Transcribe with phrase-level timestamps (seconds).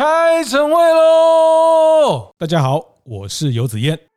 [0.00, 2.32] 开晨会喽！
[2.38, 4.09] 大家好，我是游子燕。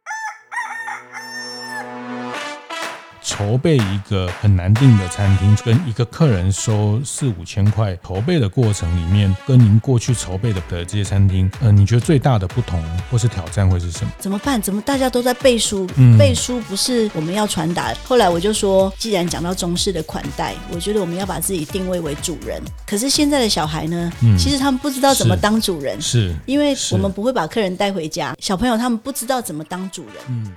[3.43, 12.81] 筹备一个很难订的餐厅，跟一个客人收四五千块，筹备的过程里面，跟您过去筹备的的这些餐厅，呃，你觉得最大的不同
[13.11, 14.11] 或是挑战会是什么？
[14.17, 14.61] 怎么办？
[14.61, 15.85] 怎么大家都在背书？
[15.97, 17.93] 嗯、背书不是我们要传达。
[18.05, 22.61] 后来我就说，既然讲到中式的款待，我觉得我们要把自己定位为主人。
[22.87, 24.09] 可是现在的小孩呢？
[24.21, 30.15] 嗯、其实他们不知道怎么当主人，是，是因为我们不会把客人带回家，小朋友他们不知道怎么当主人。
[30.29, 30.49] 嗯。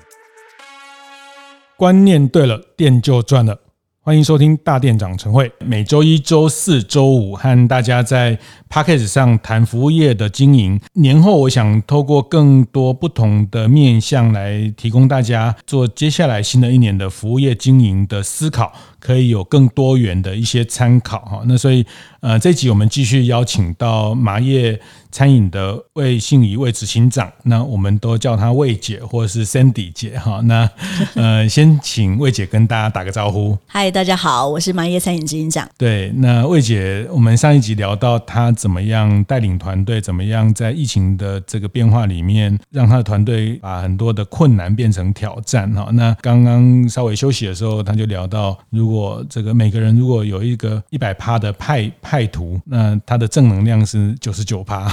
[1.78, 3.60] 观念对了，店就赚了。
[4.00, 8.38] 欢迎收听大店长晨会，每周一、周四、周五和大家在
[8.70, 10.80] Podcast 上谈服务业的经营。
[10.94, 18.72] 年后，我想透过更多不同的面向来提供大家做接下来新的一年的服务业经营的思考，
[19.06, 21.42] 可以有更多元的一些参考哈。
[21.46, 21.86] 那所以，
[22.18, 24.80] 呃，这集我们继续邀请到麻叶
[25.12, 30.40] 餐饮的魏信仪魏执行长，那我们都叫她魏姐或者是 Sandy 姐哈。
[30.42, 30.68] 那
[31.14, 33.56] 呃， 先请魏姐跟大家打个招呼。
[33.68, 35.68] 嗨，大家好，我是麻叶餐饮执行长。
[35.78, 45.90] 对，那魏姐，我们上一集聊到她怎么样带领团队，怎么样在疫情的这个变化里面，让她的团队把很多的困难变成挑战哈。
[45.92, 48.95] 那刚刚稍微休息的时候，她就聊到，如果
[49.28, 54.92] 这个每个人如果有一个一百趴的派派图，那他的正能量是九十九趴。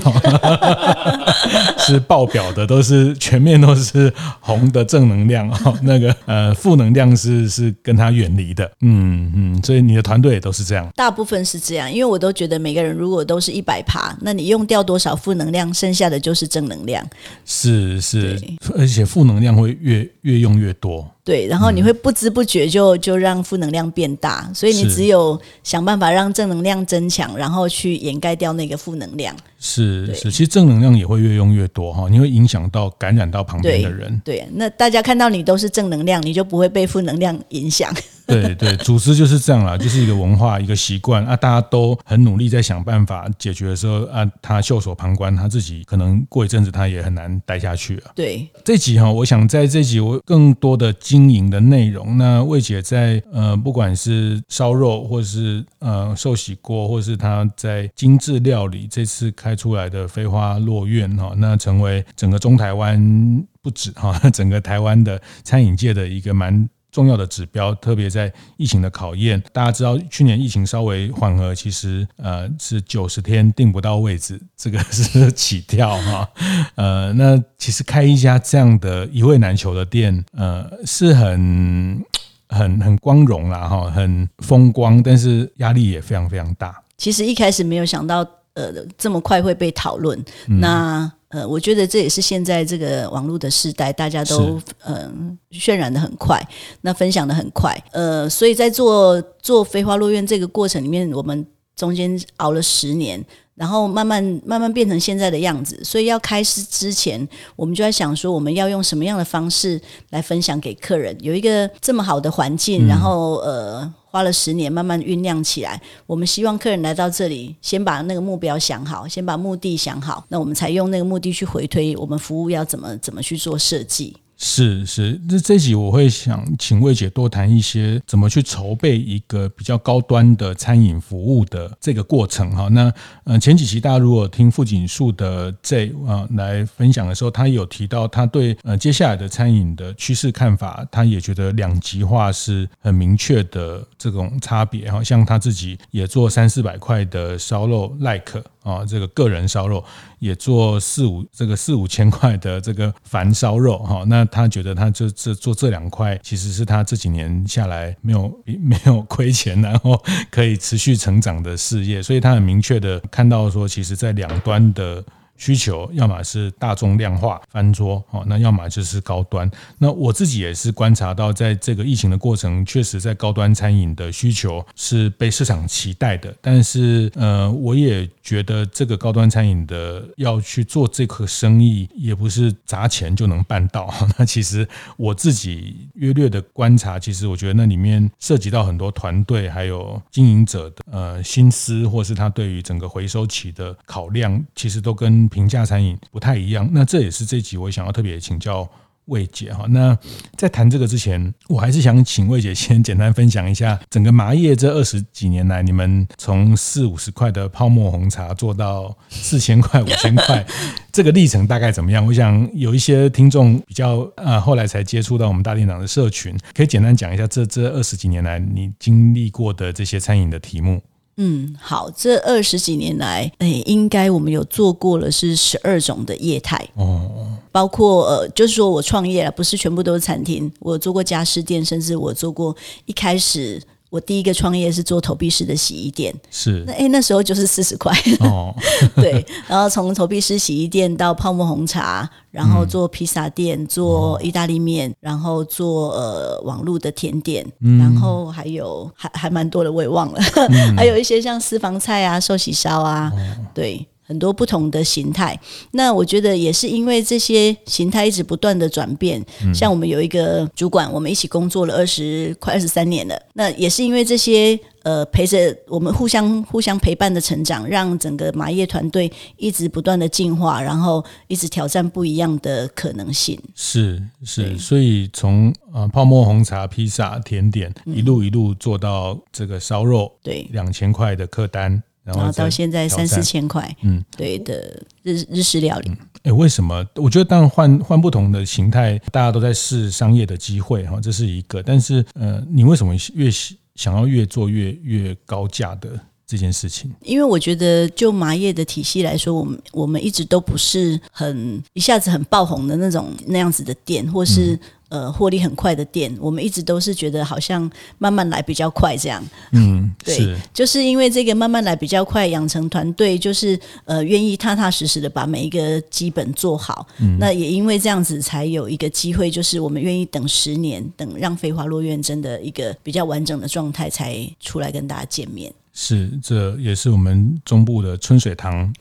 [1.79, 5.77] 是爆表的，都是全面都是红的正能量哦。
[5.81, 8.69] 那个呃，负能量是是跟他远离的。
[8.81, 10.89] 嗯嗯，所以你的团队也都是这样。
[10.95, 17.05] 大部分是这样，因为我都觉得每个人如果都是一百趴，那你用掉多少负能量，剩下的就是正能量。
[17.45, 18.39] 是是，
[18.77, 21.09] 而且负能量会越越用越多。
[21.25, 29.33] 对，然后你会不知不觉就就让负能量变大，所以你只有想办法让正能量增强，然后去掩盖掉那个负能量。
[29.57, 34.21] 是是，其实正能量也会越用越多哈，你会影响到感染到旁边的人。
[34.25, 37.89] 对，对，那大家看到你都是正能量，你就不会被负能量影响。
[38.25, 48.11] 对对，组织就是这样啦，就是一个文化，一个习惯啊，大家都很努力在想办法解决的时候啊，他袖手旁观，他自己可能过一阵子他也很难待下去了。
[48.16, 66.69] 对，这集哈，我想在这集我更多的经营的内容，那魏姐在呃，不管是烧肉，或是呃寿喜锅，或是她在精致料理，这次开出来的飞花落院哈，那成为整个中台湾不止哈， 整个台湾的餐饮界的一个蛮。
[66.93, 76.29] 重要的指标，特别在疫情的考验，大家知道去年疫情稍微缓和，其实呃是九十天订不到位置，这个是起跳哈。
[76.75, 82.05] 呃，那其实开一家这样的一位难求的店，呃，是很
[82.47, 86.79] 很很光荣啦哈，很风光，但是压力也非常非常大。
[86.95, 88.19] 其实一开始没有想到，
[88.53, 90.17] 呃，这么快会被讨论。
[90.47, 95.11] 嗯、那呃，我觉得这也是现在这个网络的时代，大家都嗯、呃、
[95.51, 96.39] 渲染的很快，
[96.81, 101.45] 那分享的很快，呃，所以在做做飞花落院这个过程里面，我们
[101.75, 103.25] 中间熬了十年。
[103.56, 111.16] 然后慢慢慢慢变成现在的样子，所以要开始之前，我们就在想说，我们要用什么样的方式来分享给客人？
[111.22, 115.80] 有一个这么好的环境，然后呃，花了十年慢慢酝酿起来。
[116.08, 124.18] 我们希望客人来到这里，先把那个目标想好，先把目的想好，那我们才用那个目的去回推我们服务要怎么怎么去做设计。
[124.35, 132.67] 是是，那这集我会想请魏姐多谈一些怎么去筹备一个比较高端的餐饮服务的这个过程哈。
[132.69, 132.91] 那
[133.23, 145.01] 呃前几期大家如果听傅锦树的这啊来分享的时候，他有提到他对呃接下来的餐饮的趋势看法，他也觉得两极化是很明确的这种差别哈。
[145.03, 148.43] 像他自己也做三四百块的烧肉 like。
[148.63, 149.84] 啊，这个个人烧肉
[150.19, 165.03] 也做四五这个四五千块的这个繁烧肉哈，那他觉得他这这做这两块，其实是他这几年下来没有没有亏钱，然后可以持续成长的事业，所以他很明确的看到说，其实在两端的。
[165.35, 169.49] 需求要么是大众量化翻桌哦，那要么就是高端。
[169.79, 176.34] 那我自己也是观察到，在这个疫情的过程，确实在高端餐饮的需求是被市场期待的。
[176.40, 183.93] 但是，呃，我也觉得这个高端餐饮的要去做这个生意，也不是砸钱就能办到。
[184.17, 184.67] 那其实
[184.97, 195.22] 我自己约略的观察，其实我觉得那里面涉及到很多团队还有经营者的呃心思，或是他对于整个回收期的考量，其实都跟。
[195.28, 198.70] 平价餐饮不太一样，那这也是这集我想要特别请教
[199.05, 199.97] 魏姐哈，那
[200.37, 210.46] 在谈这个之前，我还是想请魏姐先简单分享一下整个麻叶这二十几年来，你们从四五十块的泡沫红茶做到四千块、五千块，
[210.93, 212.05] 这个历程大概怎么样？
[212.05, 220.81] 我想有一些听众比较呃后来才接触到我们大店长的社群，可以简单讲一下这这二十几年来你经历过的这些餐饮的题目。
[221.17, 232.55] 嗯，好，这二十几年来，哎，应该我们有做过了是十二种的业态哦，包括呃，就是说我创业了，不是全部都是餐厅，我做过家饰店，甚至我做过
[232.85, 233.61] 一开始。
[233.93, 236.63] 我第一个创业是做投币式的洗衣店，是。
[236.66, 237.95] 那哎那时候就是四十块。
[238.22, 238.51] 哦，
[238.97, 250.19] 对，然后从投币式洗衣店到泡沫红茶，然后做披萨店，做意大利面，然后做呃网络的甜点，嗯、然后还有还还蛮多的我也忘了，
[250.49, 253.85] 嗯、 还有一些像私房菜啊、寿喜烧啊，哦、对。
[254.05, 255.40] 很多不同的形态，
[255.72, 259.24] 那我觉得也是因为这些形态一直不断的转变。
[259.44, 263.20] 嗯、像我们有一个主管，我们一起工作了二十快二十三年了。
[263.34, 273.39] 那也是因为这些呃陪着我们互相互相陪伴的成长，让整个麻业团队一直不断的进化，然后一直挑战不一样的可能性。
[273.56, 281.82] 是是，所以从呃泡沫红茶、披萨、甜点一路一路做到这个烧肉，对两千块的客单。
[282.03, 285.89] 然后到现在三四千块，嗯，对的日日式料理。
[286.24, 286.86] 哎、嗯，为什么？
[286.96, 291.63] 我觉得当然换换不同的形态，大家都在试商业的机会哈，这是一个。
[291.63, 293.29] 但是呃，你为什么越
[293.75, 296.00] 想要越做越越高价的
[296.34, 296.91] 这件事情？
[297.03, 304.53] 因为我觉得就麻叶的体系来说，我们我们一直都不是很一下子很爆红的那种那样子的店，或是。
[304.53, 304.60] 嗯
[304.94, 309.27] 呃，获利很快的店，我们一直都是觉得好像慢慢来比较快这样。
[309.51, 316.86] 嗯， 对，就是因为这个慢慢来比较快，养成团队就是呃愿意踏踏实实的把每一个基本做好。
[317.00, 325.51] 嗯，那也因为这样子才有一个机会，就是我们愿意等十年，等让飞花落院真的一个比较完整的状态才出来跟大家见面。
[325.74, 328.72] 是，这也是我们中部的春水堂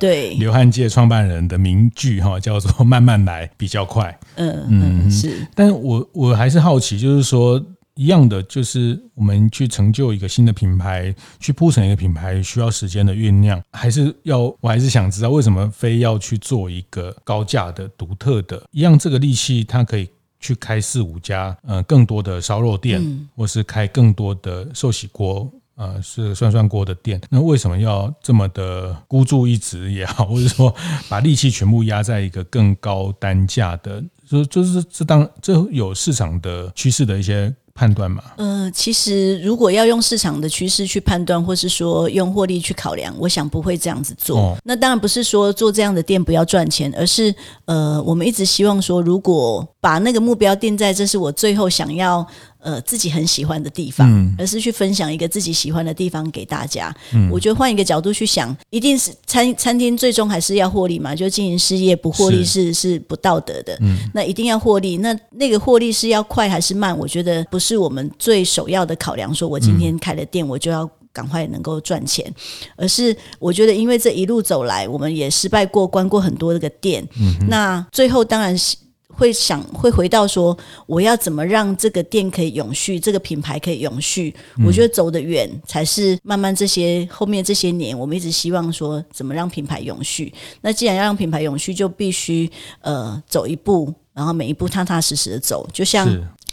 [0.00, 4.66] 对 刘汉界创办人的名句哈，叫做“慢慢来比较快”嗯。
[4.68, 5.46] 嗯嗯，是。
[5.54, 7.62] 但我我还是好奇，就是说
[7.94, 18.62] 一样的，就是我们去成就一个新的品牌，去铺成一个品牌，需要时间的酝酿，还是要我还是想知道，为什么非要去做一个高价的、独特的？
[18.70, 20.08] 一样这个力气，它可以
[20.40, 25.52] 去开四五家，呃，更多的烧肉店，嗯、或是开更多的寿喜锅。
[25.78, 30.74] 呃，是涮涮锅的店，那为什么要这么的孤注一掷也好，或者说
[31.08, 38.24] 把力气全部压在一个更高单价的，就就是这当这有市场的趋势的一些判断嘛？
[38.38, 44.36] 呃，其实如果要用市场的趋势去判断，或是说用获利去考量，我想不会这样子做。
[44.36, 47.32] 哦、那当然不是说做这样的店不要赚钱，而是
[47.66, 52.26] 呃，我们一直希望说，如果把那个目标定在这是我最后想要。
[52.60, 56.92] 呃，自己很喜欢的地方，嗯、而是去分享一个自己喜欢的地方给大家。
[57.12, 63.78] 嗯、我觉得换一个角度去想，一定是餐餐厅最终还是要获利嘛，就经营事业不获利是是，是不道德的。
[63.80, 66.96] 嗯、那一定要获利，那那个获利是要快还是慢？
[66.98, 69.32] 我觉得不是我们最首要的考量。
[69.32, 72.34] 说我今天开了店，我就要赶快能够赚钱，嗯、
[72.78, 77.06] 而是我觉得，因为这一路走来，我们也失败过，关过很多这个店。
[77.20, 78.76] 嗯、那最后当然是。
[79.18, 80.56] 会想会回到说，
[80.86, 84.32] 我要怎么让这个店可以永续，这个品牌可以永续？
[84.56, 90.32] 嗯、我觉得走得远才是慢慢这些后面这些年，我们一直希望说，怎么让品牌永续？
[90.60, 92.48] 那既然要让品牌永续，就必须
[92.82, 96.08] 呃走一步，然后每一步踏踏实实的走，就像。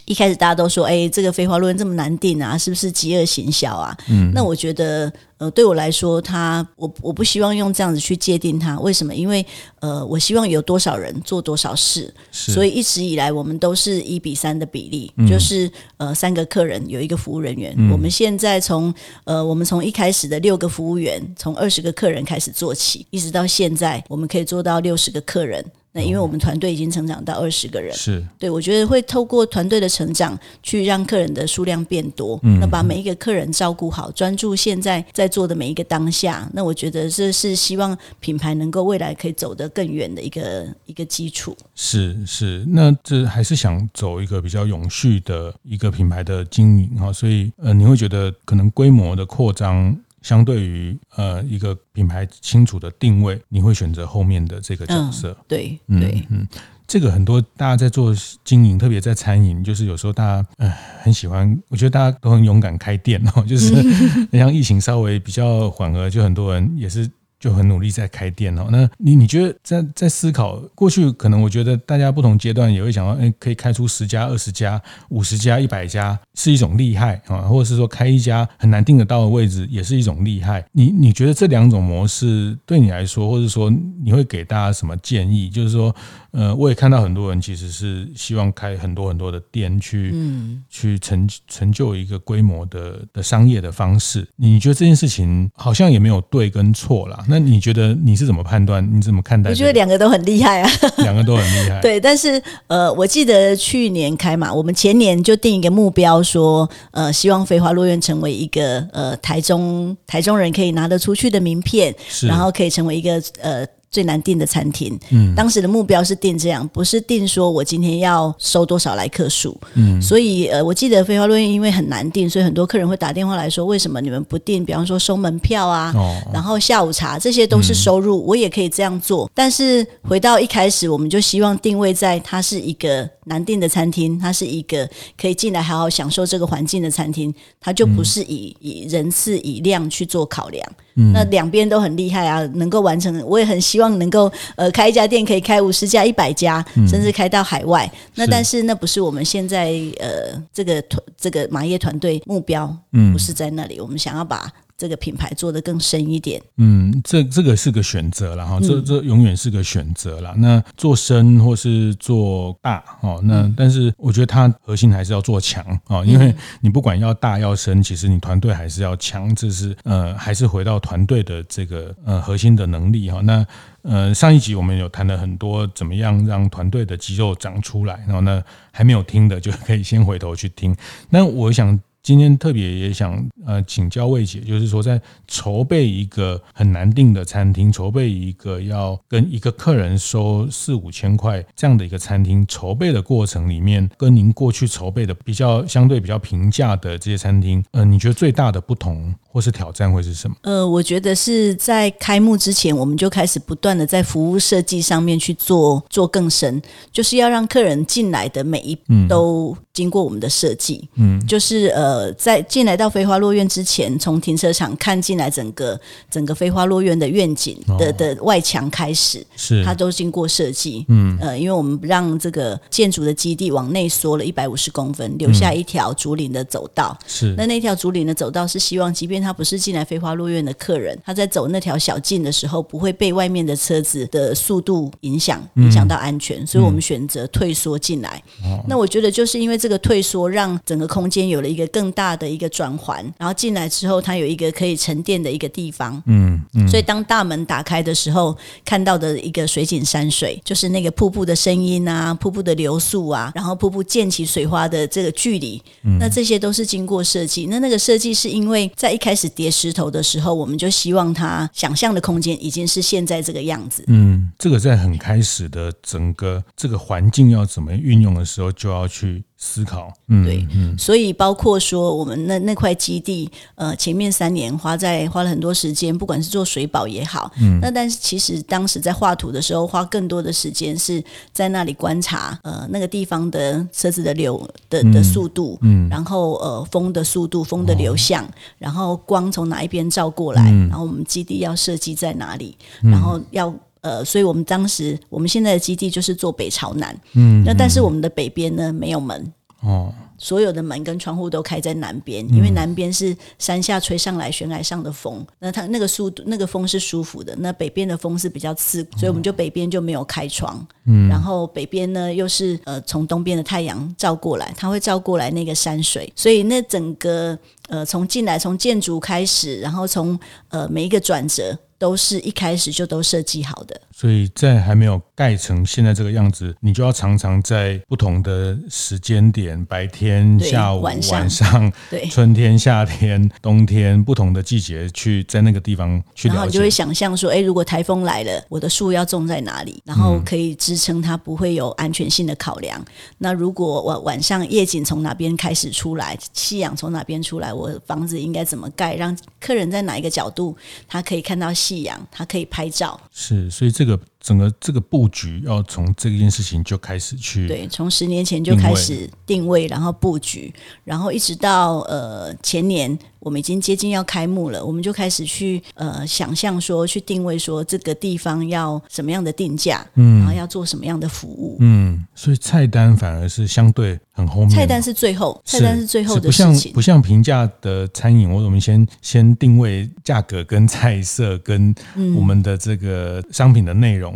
[0.06, 3.96] 一开始大家都说，哎，这个飞花落院这么难定啊，是不是饥饿行销啊？
[4.08, 8.78] 嗯，那我觉得，呃，对我来说，他我我不希望用这样子去界定它。
[8.78, 9.12] 为什么？
[9.12, 9.44] 因为，
[9.80, 17.74] 呃，我希望有多少人做多少事，所以一直以来我们都是一比三的比例，嗯、就是呃三个客人有一个服务人员。
[17.76, 18.94] 嗯、我们现在从
[19.24, 25.64] 呃我们从一开始的六个服务员，从二十个客人开始做起，一直到现在，我们可以做到六十个客人。
[25.96, 32.38] 那因为我们团队已经成长到二十个人，是对，我觉得会透过团队的成长，去让客人的数量变多。
[32.42, 36.46] 嗯，那把每一个客人照顾好，专注现在在做的每一个当下。
[36.52, 41.56] 那我觉得这是希望品牌能够未来可以走得更远的一个一个基础。
[41.74, 49.96] 是是，那这还是想走一个比较永续的一个品牌的经营哈，所以呃，你会觉得可能规模的扩张。
[50.26, 55.30] 相对于呃一个品牌清楚的定位，你会选择后面的这个角色。
[55.30, 56.44] 嗯、对对嗯，
[56.84, 60.68] 这个很多大家在做经营，特别在餐饮，就是有时候大家呃
[61.00, 63.72] 很喜欢，我觉得大家都很勇敢开店哦，就是
[64.36, 68.66] 像疫情稍微比较缓和，就很多人也是就很努力在开店哦。
[68.70, 80.64] 那你你觉得在在思考过去，可能我觉得大家不同阶段也会想到，哎，可以开出十家、二十家、五十家、一百家是一种厉害啊，或者是说开一家很难订得到的位置也是一种厉害。
[80.72, 83.70] 你你觉得这两种模式对你来说，或者说
[84.02, 85.48] 你会给大家什么建议？
[85.48, 85.94] 就是说。
[86.32, 94.28] 呃，我也看到很多人其实是希望开很多很多的店去，嗯，去成成就一个规模的的商业的方式。
[94.36, 97.24] 你觉得这件事情好像也没有对跟错啦？
[97.28, 98.86] 那你觉得你是怎么判断？
[98.94, 99.50] 你怎么看待？
[99.50, 101.80] 我觉得两个都很厉害啊， 两个都很厉害。
[101.82, 113.66] 对，但是呃，我记得去年开嘛，我们前年就定一个目标，说呃，希望飞花落院成为一个呃台中台中人可以拿得出去的名片，然后可以成为一个呃。
[113.90, 124.64] 最难订的餐厅，嗯，当时的目标是定这样，不是定说我今天要收多少来客数，嗯，所以呃，我记得飞花落叶因为很难订，所以很多客人会打电话来说，为什么你们不订？
[124.64, 129.30] 比方说收门票啊，哦，然后下午茶这些都是收入，嗯，我也可以这样做。
[129.32, 140.72] 但是回到一开始，我们就希望定位在它是一个难订的餐厅，它是一个可以进来好好享受这个环境的餐厅，它就不是以以人次以量去做考量。
[140.94, 147.86] 嗯，那两边都很厉害啊，能够完成，我也很希望能够呃开一家店可以开五十家、一百家，甚至开到海外。
[147.92, 154.50] 嗯、那但是那不是我们现在呃这个团这个马业团队目标，嗯，不是在那里，我们想要把。
[154.78, 160.34] 这个品牌做得更深一点，嗯，这这个是个选择了哈，这这永远是个选择了。
[160.36, 173.22] 那做深或是做大哦，那但是我觉得它核心还是要做强啊，因为你不管要大要深，其实你团队还是要强，这是呃还是回到团队的这个呃核心的能力哈。
[173.22, 173.46] 那
[173.80, 178.42] 呃上一集我们有谈了很多怎么样让团队的肌肉长出来，然后呢
[178.72, 180.76] 还没有听的就可以先回头去听。
[181.08, 181.80] 那我想。
[182.06, 200.36] 今天特别也想呃请教魏姐，就是说在筹备一个很难订的餐厅，筹备一个要跟一个客人收四五千块这样的一个餐厅，筹备的过程里面，跟您过去筹备的比较相对比较平价的这些餐厅，呃，你觉得最大的不同或是挑战会是什么？
[200.42, 211.95] 呃，我觉得是在开幕之前，我们就开始不断的在服务设计上面去做做更深，就是要让客人进来的每一步都经过我们的设计，嗯，就是呃。
[211.96, 220.84] 呃，在进来到飞花落院之前，从停车场看进来整个整个飞花落院的愿景的的外墙开始，是它都经过设计。
[220.88, 226.96] 嗯，呃，因为我们让这个建筑的基地往内缩了一百五十公分，留下一条竹林的走道。
[227.06, 236.46] 是，那那条竹林的走道是希望，即便他不是进来飞花落院的客人，他在走那条小径的时候，不会被外面的车子的速度影响，影响到安全。
[236.46, 238.22] 所以我们选择退缩进来。
[238.68, 246.02] 那我觉得就是因为这个退缩，让整个空间有了一个更更大的一个转环，然后进来之后，它有一个可以沉淀的一个地方。
[246.06, 257.46] 嗯嗯，所以当大门打开的时候，看到的一个水景山水，就是那个瀑布的声音啊，瀑布的流速啊，然后瀑布溅起水花的这个距离，嗯，那这些都是经过设计。
[257.46, 263.84] 那那个设计是因为在一开始叠石头的时候，我们就希望它想象的空间已经是现在这个样子。
[263.86, 269.22] 嗯，这个在很开始的整个这个环境要怎么运用的时候，就要去。
[269.46, 284.36] 思考，嗯，对，嗯，所以包括说我们那那块基地，呃，前面三年花在花了很多时间，不管是做水保也好，嗯，那但是其实当时在画图的时候，花更多的时间是在那里观察，呃，那个地方的车子的流
[284.68, 293.54] 的的速度，嗯，然后呃风的速度，风的流向，哦，然后光从哪一边照过来，嗯，然后我们基地要设计在哪里，然后要。
[293.82, 299.32] 呃，所以我们当时，我们现在的基地就是做北朝南，嗯，那但是我们的北边呢没有门，
[299.66, 317.36] 哦，所有的门跟窗户都开在南边，因为南边是山下吹上来悬崖上的风，那它那个速度那个风是舒服的，那北边的风是比较刺，所以我们就北边就没有开窗，嗯，然后北边呢又是呃从东边的太阳照过来，它会照过来那个山水，所以那整个
[317.68, 320.16] 呃从进来从建筑开始，然后从
[320.50, 321.58] 呃每一个转折。
[321.78, 342.80] 都是一开始就都设计好的，所以在还没有盖成现在这个样子，你就要常常在不同的时间点，白天、下午、晚上、晚上 对，春天、夏天、冬天，不同的季节去在那个地方去了解，然后你就会想象说，哎，如果台风来了，我的树要种在哪里，然后可以支撑它不会有安全性的考量。
[342.80, 342.86] 嗯、
[343.18, 350.56] 那如果我晚上夜景从哪边开始出来，夕阳从哪边出来，我房子应该怎么盖，让客人在哪一个角度
[350.88, 351.52] 他可以看到。
[351.66, 360.52] 夕阳，它可以拍照，是，所以这个整个这个布局要从这件事情就开始去，对，从十年前就开始定位，然后布局，
[360.82, 362.98] 然后一直到呃前年。
[363.18, 381.74] 我们已经接近要开幕了，我们就开始去呃想象说，去定位说这个地方要什么样的定价，嗯，然后要做什么样的服务，嗯，所以菜单反而是相对很后面，菜单是最后，菜单是最后的事情，不像不像平价的餐饮，我我们先先定位价格跟菜色跟
[382.16, 384.15] 我们的这个商品的内容。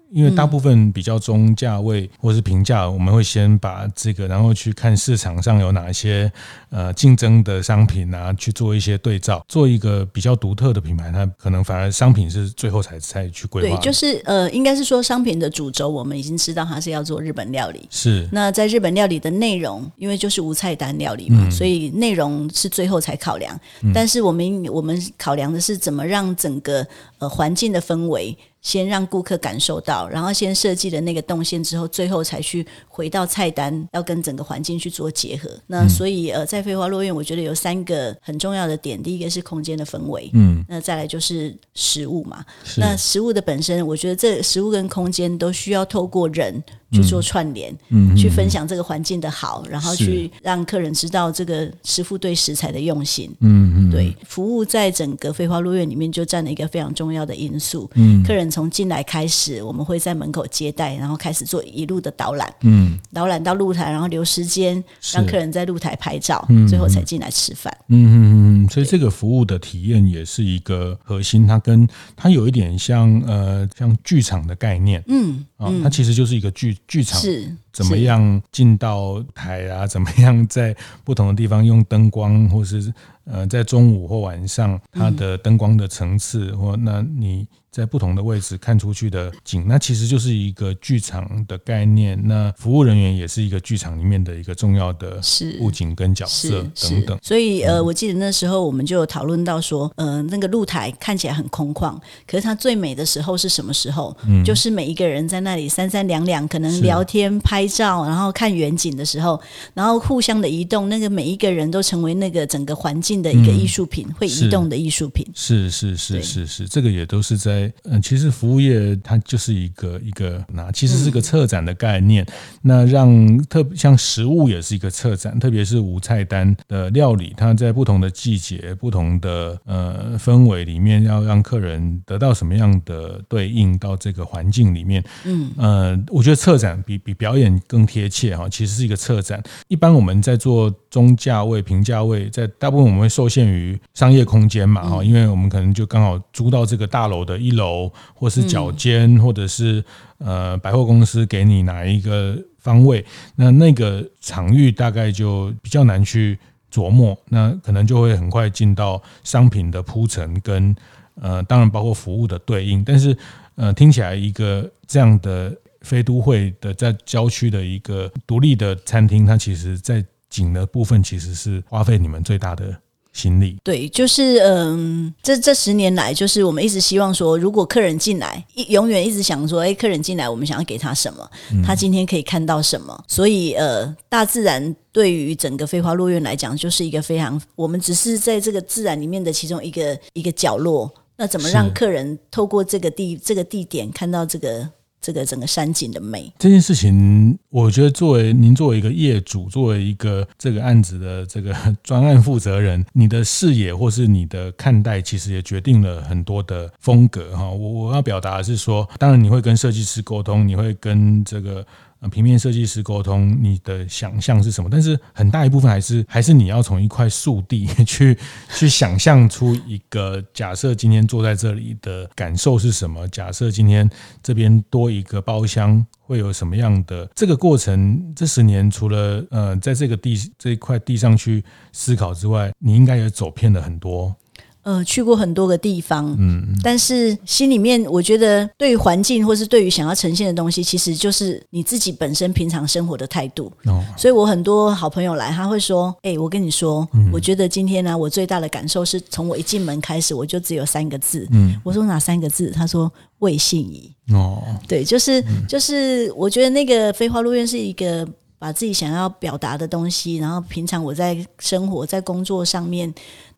[0.11, 6.31] 因为大部分比较中价位或是平价，我们会先把这个，然后去看市场上有哪一些
[6.69, 13.77] 呃竞争的商品啊，去做一些对照，做一个比较独特的品牌，它可能反而商品是最后才才去规划。
[13.77, 17.87] 对，就是呃，应该是说商品的主轴，我们已经知道它是要做日本料理。
[17.89, 18.27] 是。
[18.31, 23.57] 那在日本料理的内容，因为就是无菜单料理嘛，嗯、所以内容是最后才考量。
[23.81, 26.85] 嗯、但是我们我们考量的是怎么让整个
[27.19, 28.37] 呃环境的氛围。
[28.61, 35.49] 先让顾客感受到，然后先设计了那个动线之后，最后才去回到菜单，要跟整个环境去做结合。
[35.67, 42.43] 那所以呃，在飞花落院，我觉得有三个很重要的点，第一个是空间的氛围，嗯，那再来就是食物嘛。
[42.77, 46.63] 那食物的本身，我觉得这食物跟空间都需要透过人。
[46.91, 64.83] 去做串联，嗯，去分享这个环境的好，然后去让客人知道这个师傅对食材的用心，嗯嗯，对，服务在整个飞花落院里面就占了一个非常重要的因素，嗯，客人从进来开始，我们会在门口接待，然后开始做一路的导览，嗯，导览到露台，然后留时间
[65.13, 68.01] 让客人在露台拍照，最后才进来吃饭，嗯。
[68.01, 76.75] 嗯嗯，所以这个服务的体验也是一个核心，它跟它有一点像呃像剧场的概念，嗯啊，它其实就是一个剧。
[76.87, 79.87] 剧场是怎么样进到台啊？
[79.87, 82.93] 怎么样在不同的地方用灯光，或是
[83.25, 87.47] 呃，在中午或晚上，它的灯光的层次，或那你。
[87.71, 92.21] 在不同的位置看出去的景，那其实就是一个剧场的概念。
[92.21, 95.21] 那服务人员也是一个剧场里面的一个重要的
[95.57, 97.17] 布景跟角色等等。
[97.21, 101.97] 所以呃，我记得那时候我们就有讨论到说，呃，那个露台看起来很空旷，
[102.27, 104.13] 可是它最美的时候是什么时候？
[104.27, 109.39] 嗯，就是每一个人在那里三三两两，可能聊天、拍照，然后看远景的时候，
[109.73, 115.25] 然后互相的移动，那个每一个人都成为那个整个环境的一个艺术品，会移动的艺术品。
[115.33, 117.60] 是是是是是，这个也都是在。
[117.83, 122.25] 嗯，其实服务业它就是一个一个，那其实是个策展的概念。
[122.61, 135.03] 那让特像食物也是一个策展，特别是无菜单的料理，它在不同的季节、不同的呃氛围里面，要让客人得到什么样的对应到这个环境里面。
[135.25, 139.41] 嗯，呃，我觉得策展比比表演更贴切哈，其实是一个策展。
[139.67, 147.91] 一般我们在做中价位、平价位，在大部分我们会受限于商业空间嘛哈，因为我们可能就刚好租到这个大楼的一楼。
[148.13, 149.83] 或是脚尖，或者是
[150.19, 153.03] 呃百货公司给你哪一个方位，
[153.35, 156.37] 那那个场域大概就比较难去
[156.71, 160.75] 琢磨，那可能就会很快进到商品的铺陈跟
[161.19, 162.83] 呃，当然包括服务的对应。
[162.83, 163.17] 但是
[163.55, 172.79] 呃，听起来一个这样的非都会的在郊区的一个独立的餐厅，它其实在景的部分其实是花费你们最大的。
[173.13, 181.29] 心力对，就是嗯，这这十年来，就是我们一直希望说，如果客人进来，一永远一直想说，哎，客人进来，我们想要给他什么？
[181.65, 182.95] 他今天可以看到什么？
[182.97, 190.91] 嗯、所以呃，大自然对于整个飞花落院来讲，就是一个非常，我们只是在这个自然里面的其中一个一个角落。
[191.17, 194.69] 那怎么让客人透过这个地这个地点看到这个？
[195.01, 207.49] 这个整个山景的美，这件事情，我觉得作为您作为一个业主，作为一个这个案子的这个 专案负责人，你的视野或是你的看待，其实也决定了很多的风格哈。
[207.49, 211.65] 我我要表达的是说，当然你会跟设计师沟通，你会跟这个。
[212.09, 214.69] 平面设计师沟通，你的想象是什么？
[214.71, 218.17] 但是很大一部分还是还是你要从一块素地 去
[218.55, 223.07] 去想象出一个假设，今天坐在这里的感受是什么？
[223.09, 223.89] 假设今天
[224.23, 228.13] 这边多一个包厢，会有什么样的这个过程？
[228.15, 234.15] 这十年除了呃在这个地这一块地上去思考之外，你应该也走遍了很多。
[234.63, 243.51] 呃，去过很多个地方，嗯，但是心里面我觉得，对于环境或是对于想要呈现的东西，其实就是你自己本身平常生活的态度。
[243.65, 251.27] 哦，所以我很多好朋友来，他会说：“哎，我跟你说，我觉得今天呢，我最大的感受是从我一进门开始，我就只有三个字。
[251.31, 252.51] 嗯，我说哪三个字？
[252.51, 253.91] 他说魏信仪。
[254.13, 262.93] 哦，对，就是就是，我觉得那个飞花落院是一个把自己想要表达的东西，然后平常我在生活在工作上面。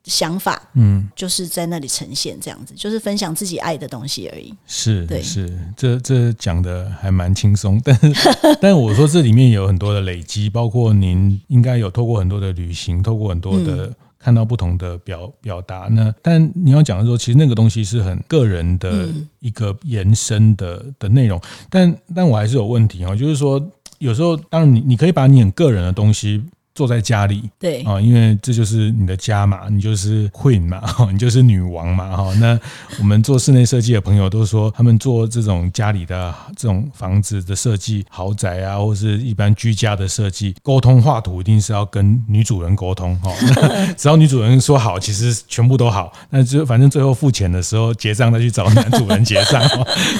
[0.06, 4.54] 想法，嗯，就是在那里呈现这样子，就是分享自己爱的东西而已。
[4.68, 8.30] 是，对，是，这这讲的还蛮轻松，但是
[8.62, 13.96] 但我说这里面有很多的累积，包括您应该有透过很多的旅行，透过很多的、嗯。
[14.24, 19.10] 看到不同的表表达那，但你要讲的时候，其实那个东西是很个人的
[19.42, 21.38] 一个延伸的、嗯、的内容，
[21.70, 23.62] 但但我还是有问题啊，就是说
[23.98, 26.42] 有时候，当然你你可以把你很个人的东西。
[26.76, 30.82] 坐在家里，对啊，因为这就是你的家嘛，你就是 Queen 嘛，
[31.12, 32.34] 你就是女王嘛，哈。
[32.40, 32.60] 那
[32.98, 43.32] 我们做室内设计的朋友都说，他们做这种家里的这种房子的设计，豪宅啊，或是一般居家的设计，沟通画图一定是要跟女主人沟通，哈。
[43.96, 46.12] 只要女主人说好，其实全部都好。
[46.32, 49.62] 那就反正最后付钱的时候结账再去找男主人结账，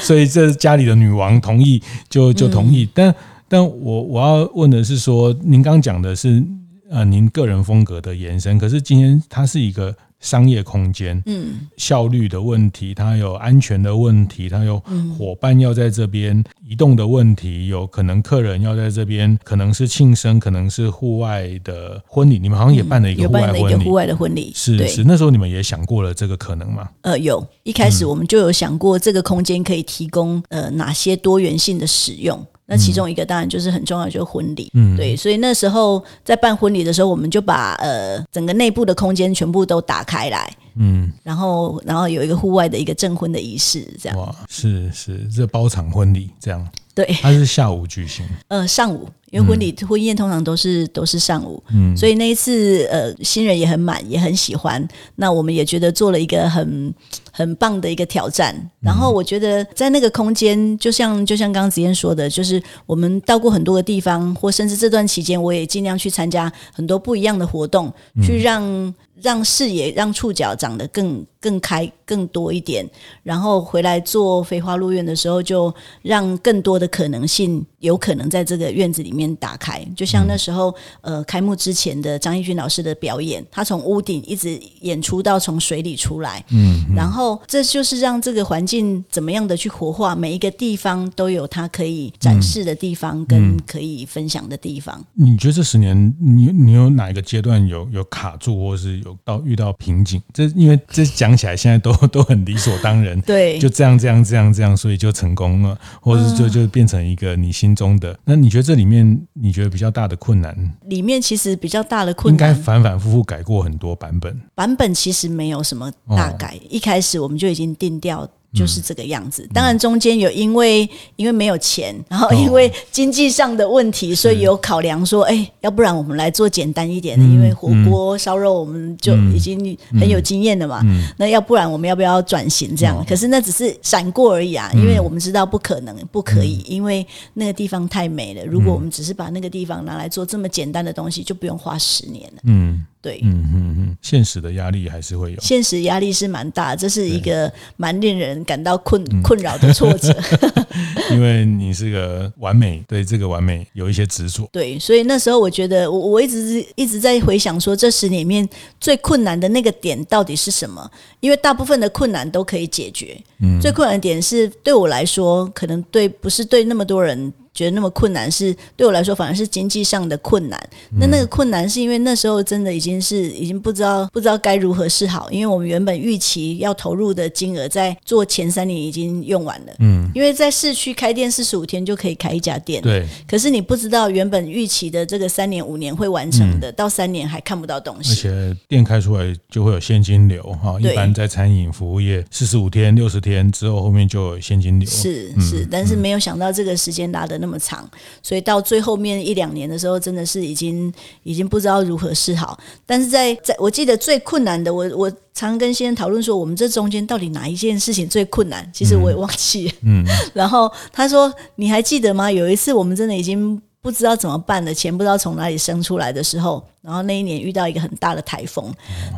[0.02, 3.12] 所以这家里的女王同意就就同意，但。
[3.54, 6.42] 但我我要问的是说，您刚讲的是
[6.90, 14.82] 呃您个人风格的延伸，可是今天它是一个商业空间，嗯，效率的问题，它有安全的问题，它有
[15.16, 26.88] 伙伴要在这边移动的问题，有可能客人要在这边，可能是庆生，可能是户外的婚礼，你们好像也办了一个户外婚礼，户外的婚礼是是，那时候你们也想过了这个可能吗？
[27.02, 32.44] 呃，有，一开始我们就有想过这个空间可以提供呃哪些多元性的使用。
[32.66, 44.18] 那其中一个当然就是很重要，就是婚礼，嗯，对，所以那时候在办婚礼的时候，我们就把呃整个内部的空间全部都打开来，嗯，然后然后有一个户外的一个证婚的仪式，这样。
[44.18, 46.66] 哇，是是，这包场婚礼这样。
[46.94, 56.94] 对，它是下午举行，呃，上午，因为婚礼、嗯、婚宴通常都是都是上午，嗯，所以那一次呃新人也很满，也很喜欢，那我们也觉得做了一个很
[57.32, 58.54] 很棒的一个挑战。
[58.80, 68.94] 然后我觉得在那个空间，就像就像刚刚子燕说的，就是我们到过很多个地方，或甚至这段期间，我也尽量去参加很多不一样的活动，嗯、去让。
[69.22, 72.84] 让视野、让触角长得更更开、更多一点，
[73.22, 79.84] 然后回来做飞花落院的时候，就让更多的可能性有可能在这个院子里面打开。
[79.96, 95.04] 就像那时候，呃，开幕之前的张义军老师的表演，他从屋顶一直演出到从水里出来，嗯，然后这就是让这个环境怎么样的去活化，每一个地方都有它可以展示的地方跟可以分享的地方。
[95.14, 99.14] 你觉得这十年，你你有哪一个阶段有有卡住，或是有？
[99.24, 108.18] 到遇到瓶颈，这因为这讲起来现在都 都很理所当然，对，就这样这样这样这样，所以就成功了，或者是就就变成一个你心中的。
[108.24, 110.56] 那你觉得这里面你觉得比较大的困难？
[110.86, 114.40] 里面其实比较大的困难，应该反反复复改过很多版本。
[114.54, 118.28] 版本其实没有什么大改，一开始我们就已经定调。
[118.54, 130.82] 就是这个样子，当然中间有因为因为没有钱，然后因为经济上的问题，所以有考量说，哎，要不然我们来做简单一点的，因为火锅烧肉我们就已经很有经验了嘛。
[131.16, 133.04] 那要不然我们要不要转型这样？
[133.08, 138.44] 可是那只是闪过而已啊，因为我们知道不可能，不可以，因为那个地方太美了。
[138.44, 142.42] 如果我们只是把那个地方拿来做这么简单的东西，就不用花十年了。
[142.44, 142.86] 嗯。
[143.04, 150.16] 对，嗯嗯嗯，现实的压力还是会有，现实压力是蛮大，这是一个蛮令人感到困困扰的挫折。
[151.12, 154.48] 因为你是个完美，对这个完美有一些执着。
[154.50, 158.48] 对，所以那时候我觉得，我我一直一直在回想说，这十年里面
[158.80, 160.90] 最困难的那个点到底是什么？
[161.20, 167.30] 因为大部分的困难都可以解决，嗯，最困难的点是对我来说，可能对不是对那么多人。
[167.54, 170.60] 觉得那么困难是对我来说反而是经济上的困难。
[170.98, 179.72] 那那个困难是因为那时候真的已经是已经不知道不知道该如何是好，因为我们原本预期要投入的金额在做前三年已经用完了。
[179.78, 182.82] 嗯，因为在市区开店四十五天就可以开一家店。
[182.82, 183.06] 对。
[183.28, 188.12] 可是你不知道原本预期的这个三年五年会完成的，到三年还看不到东西。
[188.12, 194.88] 而且店开出来就会有现金流哈，一般在餐饮服务业四十五天六十天之后后面就有现金流。
[194.88, 197.86] 是是，但是没有想到这个时间拉得那么长，
[198.22, 200.90] 所以到最后面一两年的时候，真的是已经
[201.24, 202.58] 已经不知道如何是好。
[202.86, 208.68] 但是在在我记得最困难的，我我常跟先生讨论说，我们这中间到底哪一件事情最困难？
[208.72, 209.74] 其实我也忘记了。
[209.82, 210.02] 嗯，
[210.32, 212.32] 然后他说：“你还记得吗？
[212.32, 218.70] 有一次我们真的已经不知道怎么办的，钱不知道从哪里生出来的时候。”然后那一年遇到一个很大的台风，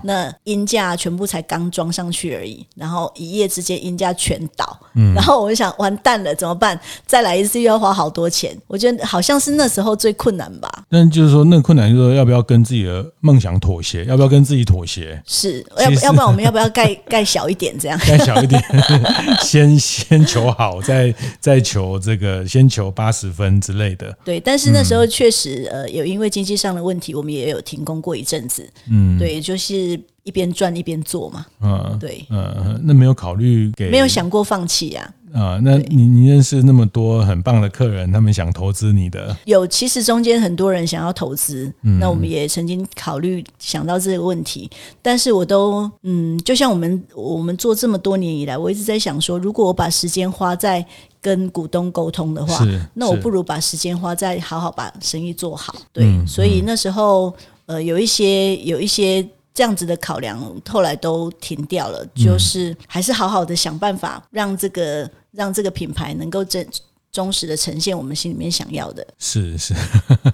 [0.05, 6.79] 那音架全部才刚装上去而已，然后一夜之间音架全倒，嗯，然后我就想完蛋了怎么办？
[7.07, 10.85] 再来一次又要花好多钱，我觉得好像是那时候最困难吧。
[10.88, 14.05] 但就是说，那个困难就是说，要不要跟自己的梦想妥协？
[14.05, 15.20] 要不要跟自己妥协？
[15.26, 17.98] 是，要要不然我们要不要盖 盖小一点这样？
[17.98, 18.62] 盖小一点，
[19.42, 24.16] 先先求好，再再求这个，先求八十分之类的。
[24.24, 28.66] 对，但但是那时候确实呃有因为经济上的问题，我们也有停工过一阵子。
[28.90, 30.01] 嗯，对，就是。
[30.27, 44.69] 一边赚一边做嘛，嗯，对，嗯，那没有考虑给，没有想过放弃呀，啊，那你你认识那么多很棒的客人，他们想投资你的，有，其实中间很多人想要投资，嗯，那我们也曾经考虑想到这个问题，
[45.01, 50.85] 但是我都，嗯，就像我们我们做这么多年以来，我一直在想说，如果我把时间花在
[51.27, 57.35] 跟股东沟通的话，那我不如把时间花在好好把生意做好，对，嗯，所以那时候，
[57.67, 59.27] 呃，有一些有一些。
[59.57, 66.69] 这样子的考量后来都停掉了，就是还是好好的想办法让这个让这个品牌能够真
[67.11, 69.03] 忠实的呈现我们心里面想要的。
[69.19, 69.75] 是是，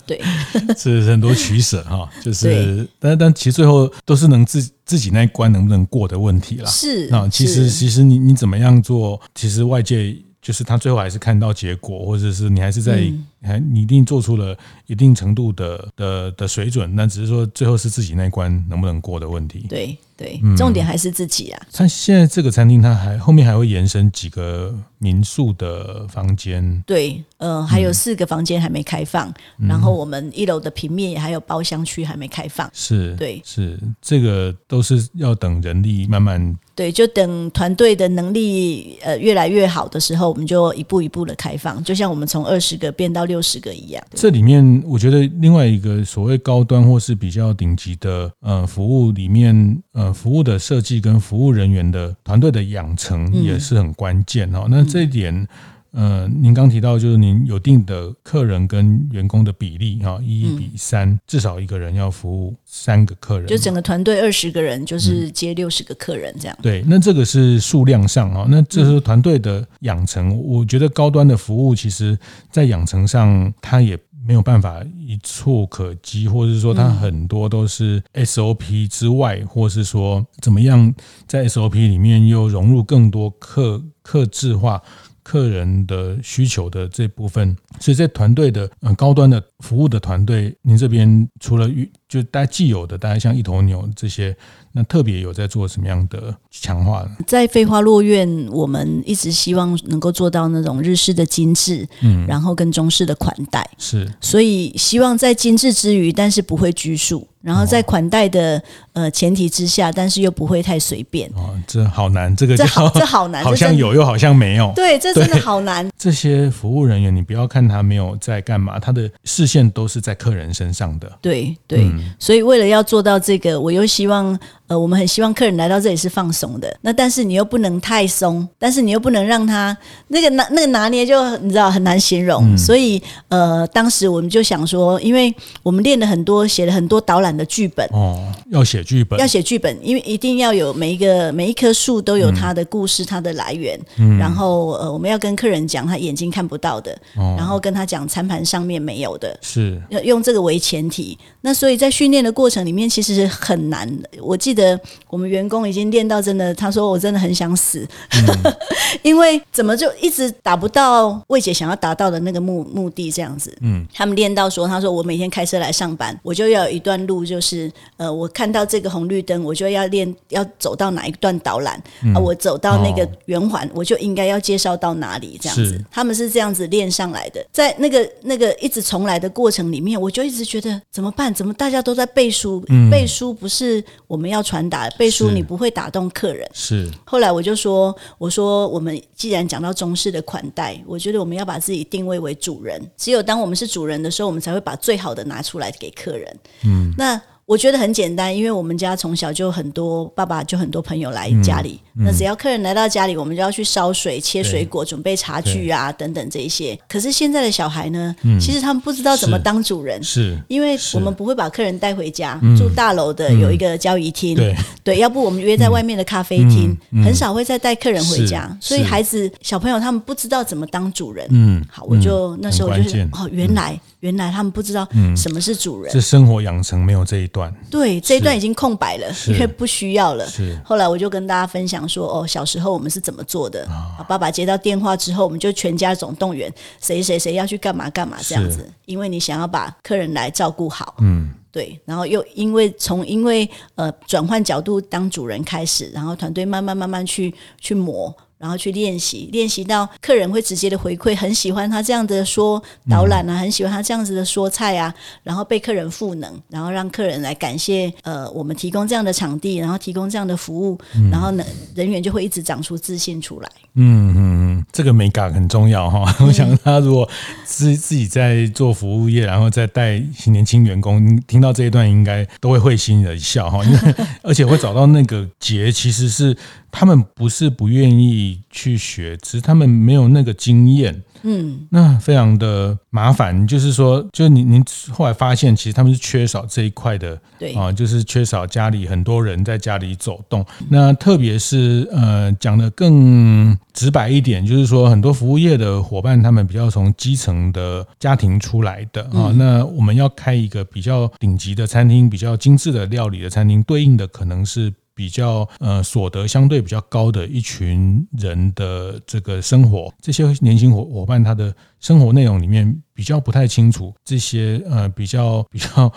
[0.04, 0.20] 对，
[0.76, 6.68] 是很多取舍哈，就是但但其实最后都是能自自己那一关能不能过的问题啦。
[6.68, 10.16] 是啊，其实其实你你怎么样做，其实外界。
[10.42, 13.10] 就是他最后还是看到结果，或者是你还是在，
[13.42, 19.66] 还你一定做出了一定程度的的的水准，那只是说最后是自己那一关能不能过的问题。
[19.68, 21.60] 对对，重点还是自己啊。
[21.72, 26.82] 他现在这个餐厅，它还后面还会延伸几个民宿的房间。
[26.86, 32.70] 对，呃，还有四个房间还没开放，然后我们一楼的平面还有包厢区还没开放。
[32.72, 36.56] 是，对，是这个都是要等人力慢慢。
[36.74, 44.04] 对，就等团队的能力呃越来越好的时候，我们就一步一步的开放，就像我们从二十个变到六十个一样。
[44.22, 49.54] 这里面我觉得另外一个所谓高端或是比较顶级的呃服务里面，
[49.92, 54.64] 呃服务的设计跟服务人员的团队的养成也是很关键哦。
[54.66, 55.48] 嗯、那这一点。
[55.92, 66.62] 呃，您刚提到就是您有定的客人跟员工的比例哈，一比三，嗯，至少一个人要服务三个客人，就整个团队二十个人，就是接六十个客人这样，嗯。
[66.62, 70.34] 对，那这个是数量上啊，那这是团队的养成。
[70.42, 72.18] 我觉得高端的服务，其实
[72.50, 80.94] 在养成上，它也没有办法一蹴可及，或者是说它很多都是 SOP 之外，或是说怎么样
[81.26, 84.82] 在 SOP 里面又融入更多客客制化。
[85.22, 91.66] 客人的需求的这部分，所以在团队的嗯高端的服务的团队，您这边除了
[92.06, 94.36] 就大家既有的，大家像一头牛这些。
[94.74, 97.10] 那特别有在做什么样的强化呢？
[97.26, 108.62] 在飞花落院，我们一直希望能够做到那种日式的精致，嗯，然后跟中式的款待，是，所以希望在精致之余，但是不会拘束，然后在款待的
[108.94, 111.28] 呃前提之下，但是又不会太随便。
[111.34, 114.72] 哦，这好难，这个这好 这好难，好像有又好像没有。
[114.74, 115.86] 对，这真的好难。
[115.98, 121.18] 这些服务人员，你不要看他没有在干嘛，他的视线都是在客人身上的。
[121.20, 124.38] 对对，嗯，所以为了要做到这个，我又希望。
[124.72, 129.76] 呃，我们很希望客人来到这里是放松的，那但是你又不能太松，但是你又不能让他
[130.08, 132.42] 那个拿那个拿捏，就你知道很难形容。
[132.42, 143.78] 嗯、所以呃，当时我们就想说，因为我们练了很多，写了很多导览的剧本哦，要写剧本，要写剧本，因为一定要有每一个每一棵树都有它的故事，嗯、它的来源。
[143.98, 151.18] 嗯、然后呃，我们要跟客人讲他眼睛看不到的，哦、然后跟他讲餐盘上面没有的，是要用这个为前提。
[151.42, 154.08] 那所以在训练的过程里面，其实是很难的。
[154.22, 154.61] 我记得。
[155.08, 158.54] 我们员工已经练到真的，他说我真的很想死，嗯、
[159.02, 163.56] 因为怎么就一直达不到魏姐想要达到的那个目目的这样子。
[163.60, 175.82] 嗯，他们练到说，他说我每天开车来上班，我就要有一段路，就是呃，我看到这个红绿灯，我就要练要走到哪一段导览、嗯、啊，我走到那个圆环，哦、我就应该要介绍到哪里这样子。
[175.90, 181.32] 他们是这样子练上来的，在那个那个一直重来的过程里面，我就一直觉得怎么办？
[181.32, 182.64] 怎么大家都在背书？
[182.68, 186.48] 嗯、背书不是我们要传达背书，你不会打动客人。
[186.52, 186.90] 是。
[187.04, 192.80] 后来我就说，我说我们既然讲到中式的款待，我觉得我们要把自己定位为主人。
[192.96, 196.36] 只有当我们是主人的时候，我们才会把最好的拿出来给客人。
[196.64, 197.20] 嗯，那。
[197.52, 202.02] 我觉得很简单，因为我们家从小就很多爸爸就很多朋友来家里，嗯。
[202.02, 206.74] 嗯、那只要客人来到家里，我们就要去烧水、切水果、准备茶具啊等等这一些。
[206.88, 214.34] 可是现在的小孩呢，嗯、其实他们不知道怎么当主人，是因为我们不会把客人带回家，住大楼的有一个交易厅，
[214.82, 221.26] 对、要不我们约在外面的咖啡厅，很少会再带客人回家，所以孩子小朋友他们不知道怎么当主人。
[221.28, 223.78] 嗯，好，我就那时候就是哦，原来。
[224.02, 224.84] 原来他们不知道
[225.16, 227.41] 什么是主人，这、嗯、生活养成没有这一段。
[227.70, 230.26] 对，这一段已经空白了，因为不需要了。
[230.26, 230.60] 是。
[230.64, 233.64] 后来我就跟大家分享说，哦，小时候我们是怎么做的。
[233.66, 240.96] 哦、爸爸接到电话之后，我们就全家总动员，谁谁谁要去干嘛干嘛这样子，因为你想要把客人来照顾好。
[240.98, 241.78] 嗯，对。
[241.84, 248.14] 然后又因为从因为呃转换角度当主人开始，然后团队慢慢慢慢去去磨。
[248.42, 260.76] 然后去练习，练习到客人会直接的回馈，很喜欢他这样的说导览啊，很喜欢他这样子的说菜啊，然后被客人赋能，然后让客人来感谢呃我们提供这样的场地，然后提供这样的服务，
[261.08, 261.44] 然后呢
[261.76, 263.48] 人员就会一直长出自信出来。
[263.74, 264.16] 嗯嗯
[264.58, 266.12] 嗯，这个美感很重要哈。
[266.26, 267.08] 我想他如果
[267.44, 273.78] 自自己在做服务业，然后再带年轻员工，听到这一段应该都会会心的一笑哈，因为
[274.24, 276.36] 而且会找到那个结，其实是。
[276.74, 281.02] 他们不是不愿意去学，只是他们没有那个经验。
[281.24, 283.46] 嗯，那非常的麻烦。
[283.46, 287.16] 就是说，就您您后来发现，其实他们是缺少这一块的。
[287.38, 290.44] 对啊，就是缺少家里很多人在家里走动。
[290.68, 299.32] 那特别是呃，讲的更直白一点，就是说，很多服务业的伙伴，他们比较从基层的家庭出来的啊。
[299.36, 304.72] 那我们要开一个比较顶级的餐厅，比较精致的料理的餐厅，对应的可能是。
[304.94, 315.92] 比较呃所得相对比较高的一群人的这个生活，这些年轻伙伙伴他的生活内容里面比较不太清楚，这些呃比较比较。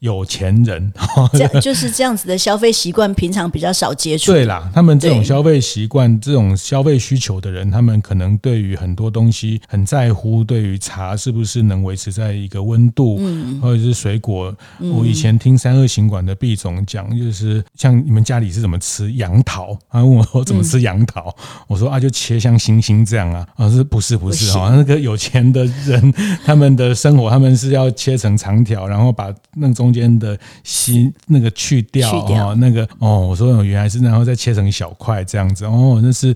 [0.00, 0.92] 有钱人，
[1.32, 4.32] 这就是这样子的消费习惯，平常比较少接触。
[4.32, 10.42] 对啦，他们这种消费习惯、这种消费需求的人，他们可能对于很多东西很在乎。
[10.42, 14.54] 对于茶是不是能维持在一个温度，嗯，或者是水果。
[14.78, 19.76] 我以前听三二行馆的毕总讲，就是像你们家里是怎么吃杨桃？
[19.90, 21.34] 他问我说怎么吃杨桃？
[21.68, 23.46] 我说啊，就切像星星这样啊。
[23.56, 24.72] 啊，是不是不是啊？
[24.74, 29.89] 那个有钱的人，他们的生活，他们是要切成长条，然后把那种。
[29.90, 36.34] 中间的心那个去掉哦，那个哦，我说原来是然后再切成小块这样子哦，那是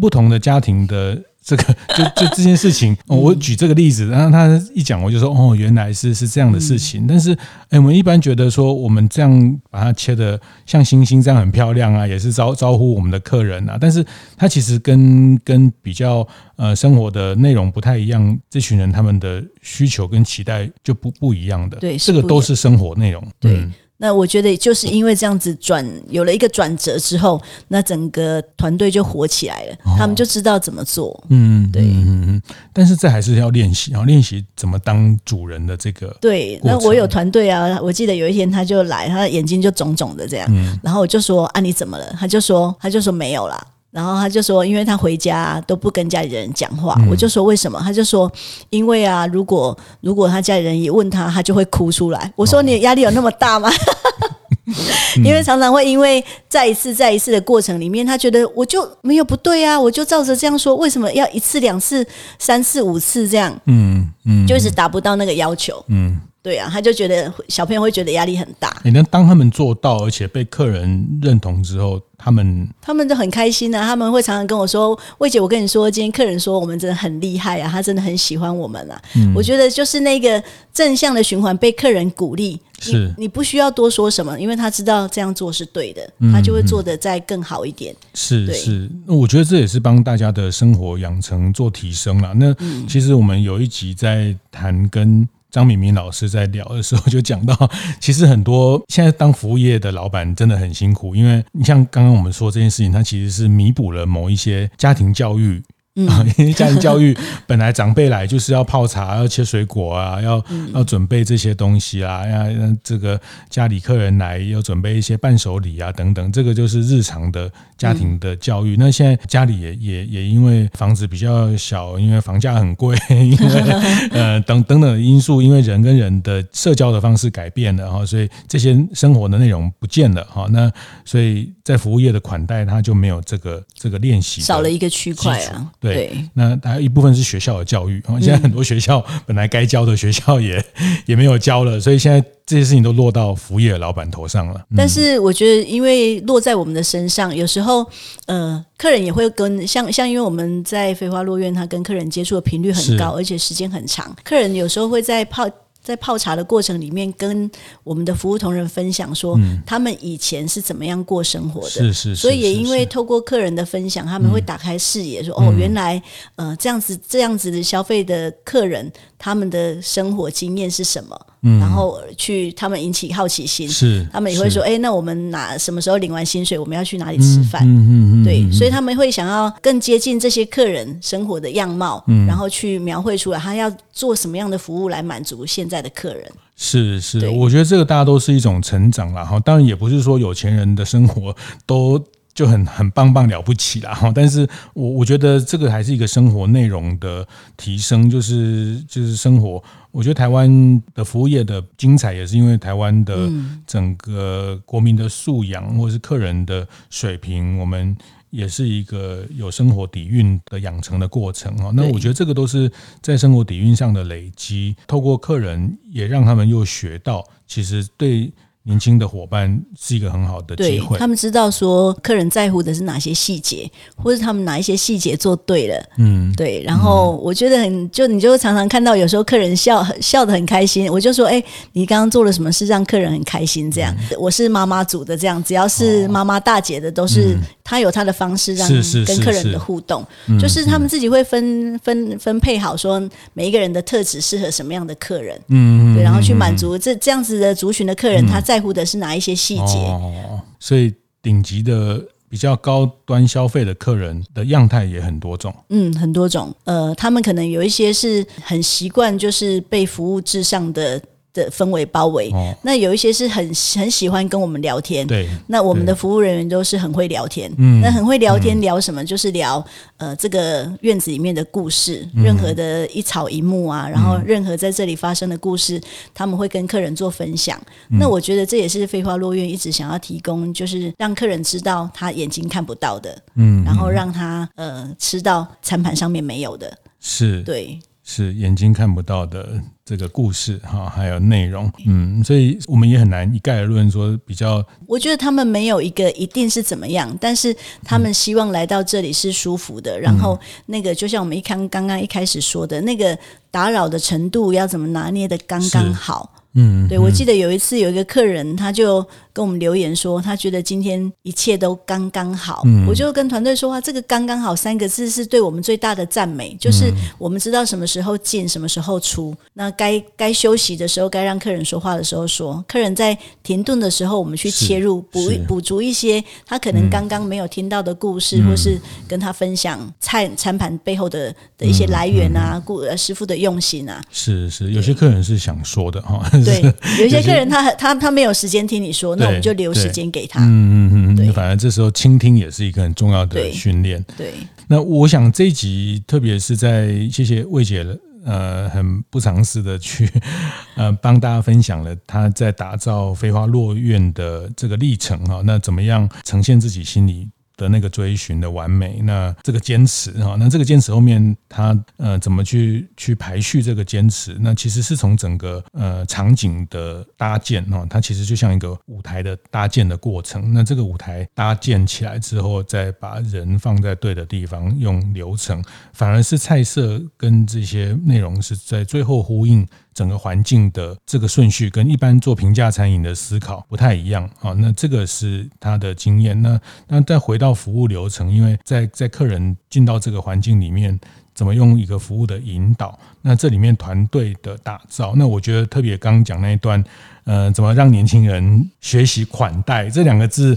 [0.00, 1.18] 不同的家庭的。
[1.50, 7.08] 这个 就就这件事情，我举这个例子，然后他一讲，我就说哦，原来是是这样的事情。
[7.08, 7.36] 但是，
[7.70, 13.76] 哎，我们一般觉得说，我们这样把它切的像星星这样很漂亮啊，也是招招呼我们的客人啊。
[13.80, 14.04] 但是，
[14.36, 21.78] 它其实跟跟比较呃生活的内容不太一样，这群人他们的需求跟期待就不不一样的。
[21.78, 23.26] 对，这个都是生活内容。
[23.40, 23.68] 对。
[24.00, 31.22] 嗯那我觉得就是因为这样子转有了一个转折之后，那整个团队就火起来了，哦、他们就知道怎么做。
[31.28, 32.42] 嗯，对，嗯嗯。
[32.72, 36.16] 但是这还是要练习，然后练习怎么当主人的这个。
[36.18, 42.16] 对，那我有团队啊，我记得有一天他就来，他的眼睛就肿肿的这样，嗯、然后我就说啊，你怎么了？
[42.18, 43.66] 他就说他就说没有啦。
[43.90, 47.80] 然后他就说，因为他回家都不跟家里人讲话，我就说为什么？
[47.82, 48.30] 他就说，
[48.70, 52.32] 因为啊，如果如果他家里人一问他，他就会哭出来。
[52.36, 53.70] 我说你压力有那么大吗？
[55.24, 62.06] 因为常常会因为再一次再一次的过程里面，他觉得我就没有不对啊，我就照着这样说，为什么要一次两次
[62.38, 63.52] 三次五次这样？
[63.66, 65.84] 嗯嗯，就一直达不到那个要求。
[65.88, 66.20] 嗯。
[66.42, 68.74] 对啊，他就觉得小朋友会觉得压力很大。
[68.82, 73.82] 你能当他们做到，而且被客人认同之后，他们他们都很开心啊。
[73.82, 78.98] 他们会常常跟我说：“魏姐，我跟你说，今天客人说我们真的很厉害啊，他真的很喜欢我们啊。
[79.16, 87.94] 嗯”我觉得就是那个正向的循环，被客人鼓励，是你，你不需要多说什么，因为他知道这样做是对的，他就会做得再更好一点。
[88.14, 92.32] 是是，那我觉得这也是帮大家的生活养成做提升了。
[92.32, 92.56] 那
[92.88, 95.28] 其实我们有一集在谈跟。
[95.50, 97.54] 张敏敏老师在聊的时候就讲到，
[98.00, 105.62] 其实很多现在当服务业的老板真的很辛苦，因为你像刚刚我们说这件事情，它其实是弥补了某一些家庭教育。
[106.08, 107.16] 啊，因为家庭教育
[107.48, 118.76] 本来长辈来就是要泡茶，要切水果啊，要要准备这些东西啊，要这个家里客人来要准备一些伴手礼啊等等，这个就是日常的家庭的教育。
[118.78, 123.72] 那现在家里也也也因为房子比较小，因为房价很贵， 因为
[124.12, 130.46] 呃等等等的因素，因为人跟人的社交的方式改变了哈，所以这些生活的内容不见了哈。
[130.50, 130.70] 那
[131.04, 135.68] 所以在服务业的款待，他就没有这个这个练习，少了一个区块啊。
[135.80, 138.02] 对，对，那还有一部分是学校的教育。
[138.20, 140.62] 现在很多学校本来该教的学校也
[141.06, 144.62] 也没有教了，所以现在这些事情都落到服务业的老板头上了。
[144.76, 147.84] 但是我觉得，因为落在我们的身上，有时候
[148.26, 154.14] 呃，客人也会跟像像，因为我们在飞花落院，他跟客人接触的频率很高，而且时间很长。
[154.22, 155.48] 客人有时候会在泡。
[155.90, 157.50] 在泡茶的过程里面，跟
[157.82, 161.68] 我们的服务同仁分享说，他们以前是怎么样过生活的。
[161.68, 162.14] 是是。
[162.14, 166.00] 所以也因为透过客人的分享，他们会打开视野，说哦，原来
[166.36, 168.88] 呃这样子这样子的消费的客人，
[169.20, 171.20] 他们的生活经验是什么？
[171.42, 177.62] 嗯然后去他们引起好奇心，是他们也会说，哎，那我们哪什么时候领完薪水，我们要去哪里吃饭？
[177.64, 186.30] 嗯嗯对，所以他们会想要更接近这些客人生活的样貌，嗯然后去描绘出来他要做什么样的服务来满足现在的客人。
[186.56, 189.40] 是是，我觉得这个大家都是一种成长了哈。
[189.40, 191.98] 当然也不是说有钱人的生活都
[192.32, 194.12] 就很很棒棒了不起啦哈。
[194.14, 197.26] 但是我我觉得这个还是一个生活内容的
[197.56, 199.62] 提升，就是就是生活。
[199.90, 203.30] 我觉得台湾的服务业的精彩，也是因为台湾的
[203.66, 207.96] 整个国民的素养，或是客人的水平，我们。
[208.30, 211.72] 也是一个有生活底蕴的养成的过程哦。
[211.74, 212.70] 那我觉得这个都是
[213.02, 218.32] 在生活底蕴上的累积，透过客人也让他们又学到，其实对。
[218.62, 226.62] 年轻的伙伴是一个很好的机会，他们知道说客人在乎的是哪些细节，或者他们哪一些细节做对了，嗯，对。
[226.62, 231.42] 然后我觉得很，就你就常常看到有时候客人笑 笑得很开心，我就说，哎，
[231.72, 233.70] 你刚刚做了什么事让客人很开心？
[233.70, 237.34] 这样，嗯、我是妈妈组的，这样只要是妈妈大姐的，都是
[237.64, 238.68] 他有她的方式让
[239.06, 240.04] 跟客人的互动，
[240.38, 243.00] 就是他们自己会分分分配好，说
[243.32, 248.60] 每一个人的特质适合什么样的客人，嗯，对，然后去满足这这样子的族群的客人，他在。
[248.60, 249.78] 乎的是哪一些细节？
[249.78, 251.98] 哦，所以顶级的
[252.28, 255.54] 比较高端消费的客人的样态也很多种。
[255.70, 256.54] 嗯，很多种。
[256.64, 261.00] 呃，他们可能有一些是很习惯，就是被服务至上的。
[261.32, 263.44] 的氛围包围，哦、那有一些是很
[263.76, 269.04] 很喜欢跟我们聊天，对，那我们的服务人员都是很会聊天，嗯，那很会聊天，聊什么？
[269.04, 269.64] 就是聊
[269.96, 275.80] 呃这个院子里面的故事，嗯、任何的一草一木啊，然后任何在这里发生的故事，
[276.12, 277.60] 他们会跟客人做分享。
[277.90, 287.42] 嗯、那我觉得这也是飞花落院一直想要提供，就是让客人知道他眼睛看不到的，嗯，然后让他呃吃到餐盘上面没有的，是。
[287.42, 287.78] 对。
[288.12, 294.66] 是眼睛看不到的这个故事哈，还有内容，嗯，所以我们也很难一概而论说比较。
[294.88, 299.96] 我觉得他们没有一个一定是怎么样，但是他们希望来到这里是舒服的。
[299.96, 300.36] 嗯、然后
[300.66, 303.16] 那个就像我们一看刚刚一开始说的那个
[303.48, 306.39] 打扰的程度要怎么拿捏的刚刚好。
[306.54, 312.62] 嗯，对，我记得有一次有一个客人，他就跟我们留言说，他觉得今天一切都刚刚好。
[312.64, 319.32] 嗯，我就跟团队说话，这个“刚刚好”三个字是对我们最大的赞美，就是我们知道什么时候进，什么时候出。
[319.54, 322.64] 那该该休息的时候，该让客人说话的时候说。
[322.66, 328.76] 客人在停顿的时候，我们去切入，补补足一些他可能刚刚没有听到的故事，或是
[329.06, 334.02] 跟他分享菜餐盘背后的的一些来源啊，顾师傅的用心啊。
[334.10, 336.28] 是是，有些客人是想说的哈。
[336.44, 336.62] 对，
[337.00, 340.40] 有一些客人他他他没有时间听你说，那我们就留时间给他。
[340.40, 344.04] 嗯嗯嗯，对，反正这时候倾听也是一个很重要的训练。
[344.16, 344.32] 对，
[344.68, 350.10] 那我想这一集特别是在谢谢魏姐了呃很不尝试的去
[350.76, 357.28] 呃帮大家分享了他在打造飞花落院的这个历程哈，那怎么样呈现自己心里
[357.60, 364.34] 的那个追寻的完美，那这个坚持哈，那这个坚持后面他呃怎么去去排序这个坚持？
[364.40, 370.54] 那其实是从整个呃场景的搭建哈，它其实就像一个舞台的搭建的过程。
[370.54, 379.68] 那这个舞台搭建起来之后，再把人放在对的地方，用流程，反而是菜色跟这些内容是在最后呼应。
[379.92, 386.40] 整个环境的这个顺序跟一般做平价餐饮的思考不太一样啊，那这个是他的经验。
[386.40, 390.98] 那那再回到服务流程，因为在在客人进到这个环境里面，
[391.34, 392.98] 怎么用一个服务的引导？
[393.22, 396.82] 那这里面团队的打造，那我觉得特别刚刚讲那一段，
[397.24, 400.56] 呃，怎么让年轻人学习款待这两个字。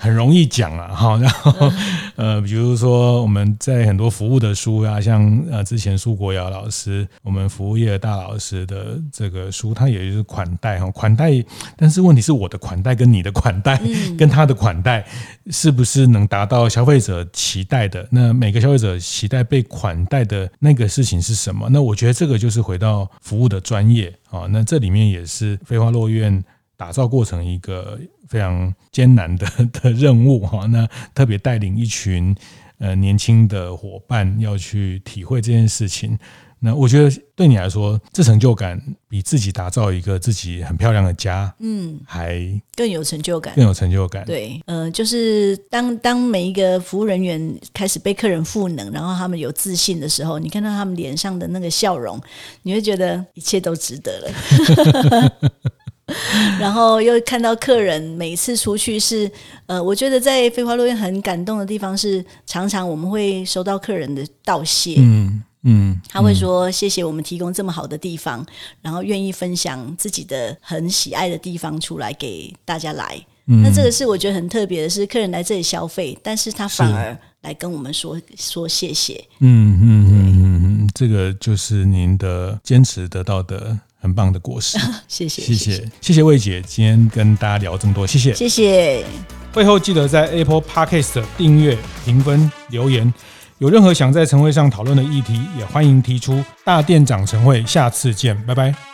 [0.00, 1.70] 很容易讲啊，哈，然后
[2.16, 11.30] 呃，比如说我们在很多服务的书啊，像呃之前苏国尧老师，我们服务业大老师的这个书，它也就是款待哈，款待，
[11.76, 13.78] 但是问题是我的款待跟你的款待
[14.16, 15.06] 跟他的款待
[15.50, 18.08] 是不是能达到消费者期待的？
[18.10, 21.68] 那每个消费者期待被款待的那个事情是什么？
[21.70, 26.42] 那我觉得这个就是回到服务的专业啊，那这里面也是飞花落院
[26.80, 28.00] 打造过程一个。
[28.30, 29.44] 非常艰难的
[29.82, 32.32] 的任务哈，那特别带领一群
[32.78, 36.16] 呃年轻的伙伴要去体会这件事情。
[36.60, 42.40] 那我觉得对你来说，这成就感比自己打造一个自己很漂亮的家，嗯，还
[42.76, 44.24] 更有成就感，更有成就感。
[44.24, 52.20] 对，呃，就是当当每一个服务人员开始被客人赋能，然后他们有自信的时候，你看到他们脸上的那个笑容，
[52.62, 55.32] 你会觉得一切都值得了。
[56.58, 59.30] 然后又看到客人每次出去是，
[59.66, 68.44] 呃，我觉得在飞花落院很感动的地方是，常常我们会收到客人的道谢，嗯嗯，他会说谢谢我们提供这么好的地方，
[68.80, 73.20] 然后愿意分享自己的很喜爱的地方出来给大家来。
[73.46, 79.22] 嗯、那这个是我觉得很特别的是，客人来这里消费，但是他反而来跟我们说说谢谢。
[79.40, 83.76] 嗯嗯嗯嗯嗯，这个就是您的坚持得到的。
[84.00, 89.04] 很棒的果实， 谢谢，谢谢，谢谢魏姐，今天跟大家聊这么多，谢谢，谢谢。
[89.52, 93.12] 会后记得在 Apple Podcast 订阅、评分、留言。
[93.58, 96.42] 有任何想在晨会上讨论的议题，也欢迎提出。
[96.64, 98.89] 大店长晨会，下次见，拜拜。